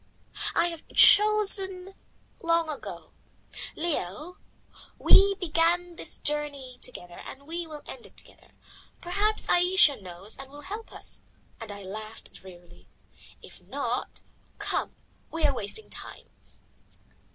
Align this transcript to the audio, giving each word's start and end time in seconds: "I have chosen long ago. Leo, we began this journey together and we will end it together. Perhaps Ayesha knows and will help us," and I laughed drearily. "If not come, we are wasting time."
"I 0.55 0.69
have 0.69 0.87
chosen 0.95 1.93
long 2.41 2.69
ago. 2.71 3.11
Leo, 3.75 4.39
we 4.97 5.35
began 5.35 5.95
this 5.95 6.17
journey 6.17 6.79
together 6.81 7.19
and 7.23 7.45
we 7.45 7.67
will 7.67 7.83
end 7.85 8.07
it 8.07 8.17
together. 8.17 8.53
Perhaps 8.99 9.47
Ayesha 9.47 10.01
knows 10.01 10.37
and 10.39 10.49
will 10.49 10.61
help 10.61 10.91
us," 10.91 11.21
and 11.59 11.71
I 11.71 11.83
laughed 11.83 12.33
drearily. 12.33 12.87
"If 13.43 13.61
not 13.61 14.23
come, 14.57 14.95
we 15.29 15.45
are 15.45 15.53
wasting 15.53 15.87
time." 15.91 16.29